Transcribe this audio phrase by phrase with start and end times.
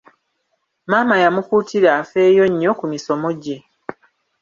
[0.89, 3.57] Maama yamukuutira afeeyo nnyo ku misomo gye.